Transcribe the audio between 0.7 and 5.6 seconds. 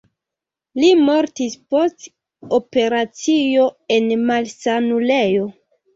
Li mortis post operacio en malsanulejo.